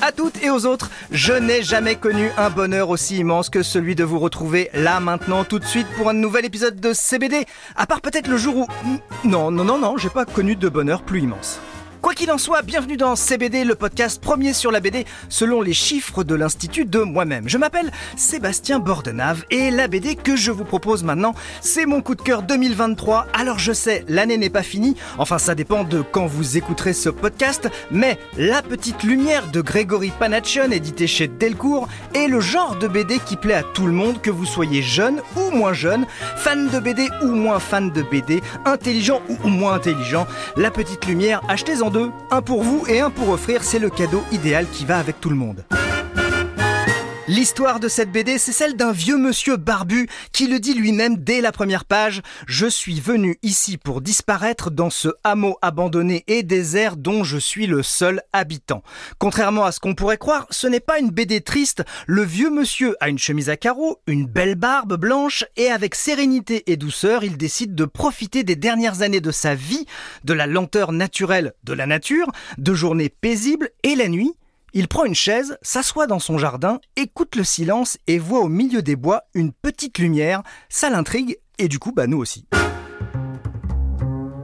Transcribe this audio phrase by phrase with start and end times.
[0.00, 0.90] à toutes et aux autres.
[1.10, 5.44] Je n'ai jamais connu un bonheur aussi immense que celui de vous retrouver là maintenant
[5.44, 7.44] tout de suite pour un nouvel épisode de CBD.
[7.76, 8.66] À part peut-être le jour où...
[9.24, 11.60] Non, non, non, non, j'ai pas connu de bonheur plus immense.
[12.14, 16.22] Qu'il en soit, bienvenue dans CBD, le podcast premier sur la BD selon les chiffres
[16.22, 17.48] de l'Institut de moi-même.
[17.48, 22.14] Je m'appelle Sébastien Bordenave et la BD que je vous propose maintenant, c'est mon coup
[22.14, 23.26] de cœur 2023.
[23.32, 27.08] Alors je sais, l'année n'est pas finie, enfin ça dépend de quand vous écouterez ce
[27.08, 32.86] podcast, mais La Petite Lumière de Grégory Panachon, édité chez Delcourt, est le genre de
[32.86, 36.06] BD qui plaît à tout le monde, que vous soyez jeune ou moins jeune,
[36.36, 40.28] fan de BD ou moins fan de BD, intelligent ou moins intelligent.
[40.56, 41.90] La Petite Lumière, achetez-en
[42.30, 45.30] un pour vous et un pour offrir, c'est le cadeau idéal qui va avec tout
[45.30, 45.64] le monde.
[47.26, 51.40] L'histoire de cette BD, c'est celle d'un vieux monsieur barbu qui le dit lui-même dès
[51.40, 52.20] la première page.
[52.46, 57.66] Je suis venu ici pour disparaître dans ce hameau abandonné et désert dont je suis
[57.66, 58.82] le seul habitant.
[59.18, 61.82] Contrairement à ce qu'on pourrait croire, ce n'est pas une BD triste.
[62.06, 66.70] Le vieux monsieur a une chemise à carreaux, une belle barbe blanche et avec sérénité
[66.70, 69.86] et douceur, il décide de profiter des dernières années de sa vie,
[70.24, 74.34] de la lenteur naturelle de la nature, de journées paisibles et la nuit,
[74.74, 78.82] il prend une chaise, s'assoit dans son jardin, écoute le silence et voit au milieu
[78.82, 80.42] des bois une petite lumière.
[80.68, 82.46] Ça l'intrigue et du coup, bah nous aussi.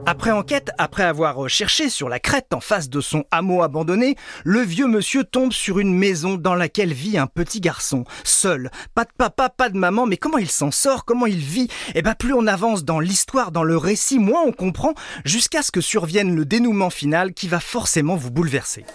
[0.05, 4.61] Après enquête, après avoir cherché sur la crête en face de son hameau abandonné, le
[4.61, 9.11] vieux monsieur tombe sur une maison dans laquelle vit un petit garçon, seul, pas de
[9.15, 11.67] papa, pas de maman, mais comment il s'en sort, comment il vit?
[11.93, 14.93] Eh ben plus on avance dans l'histoire, dans le récit, moins on comprend,
[15.23, 18.85] jusqu'à ce que survienne le dénouement final qui va forcément vous bouleverser.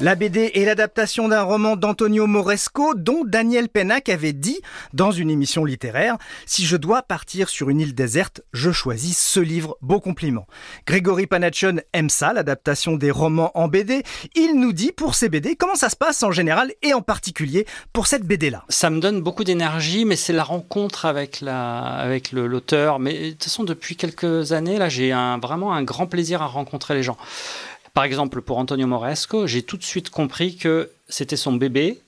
[0.00, 4.60] La BD est l'adaptation d'un roman d'Antonio Moresco dont Daniel Pennac avait dit
[4.92, 9.40] dans une émission littéraire Si je dois partir sur une île déserte, je choisis ce
[9.40, 9.76] livre.
[9.82, 10.46] Beau compliment.
[10.86, 14.04] Grégory Panachon aime ça, l'adaptation des romans en BD.
[14.36, 17.66] Il nous dit pour ces BD comment ça se passe en général et en particulier
[17.92, 18.62] pour cette BD-là.
[18.68, 23.00] Ça me donne beaucoup d'énergie, mais c'est la rencontre avec la, avec l'auteur.
[23.00, 26.46] Mais de toute façon, depuis quelques années, là, j'ai un, vraiment un grand plaisir à
[26.46, 27.16] rencontrer les gens.
[27.94, 32.00] Par exemple, pour Antonio Moresco, j'ai tout de suite compris que c'était son bébé,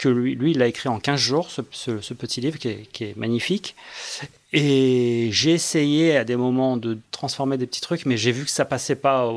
[0.00, 1.60] que lui, lui, il l'a écrit en 15 jours, ce,
[2.14, 2.68] petit livre qui
[3.04, 3.76] est, magnifique.
[4.54, 8.50] Et j'ai essayé à des moments de transformer des petits trucs, mais j'ai vu que
[8.50, 9.30] ça passait pas.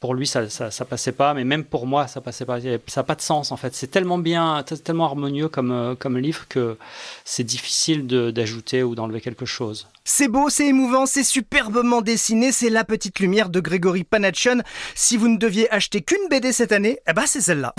[0.00, 2.60] Pour lui, ça, ça, passait pas, mais même pour moi, ça passait pas.
[2.62, 3.74] Ça n'a pas de sens en fait.
[3.74, 6.78] C'est tellement bien, tellement harmonieux comme, euh, comme livre que
[7.26, 9.86] c'est difficile d'ajouter ou d'enlever quelque chose.
[10.04, 14.62] C'est beau, c'est émouvant, c'est superbement dessiné, c'est La Petite Lumière de Grégory Panachon.
[14.94, 17.74] Si vous ne deviez acheter qu'une BD cette année, eh ben c'est celle-là.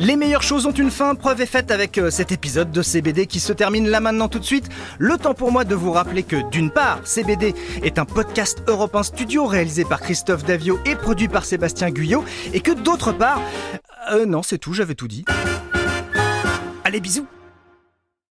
[0.00, 3.26] Les meilleures choses ont une fin, preuve est faite avec euh, cet épisode de CBD
[3.26, 4.70] qui se termine là maintenant tout de suite.
[4.98, 8.96] Le temps pour moi de vous rappeler que d'une part, CBD est un podcast Europe
[9.02, 12.24] Studio réalisé par Christophe Davio et produit par Sébastien Guyot
[12.54, 13.42] et que d'autre part...
[14.10, 15.26] Euh, non, c'est tout, j'avais tout dit.
[16.82, 17.26] Allez, bisous